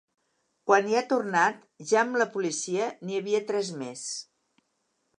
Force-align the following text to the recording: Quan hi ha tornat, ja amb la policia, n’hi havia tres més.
Quan 0.71 0.87
hi 0.91 0.97
ha 0.99 1.03
tornat, 1.11 1.59
ja 1.91 2.01
amb 2.05 2.19
la 2.23 2.29
policia, 2.39 2.91
n’hi 3.05 3.21
havia 3.23 3.45
tres 3.53 3.73
més. 3.85 4.11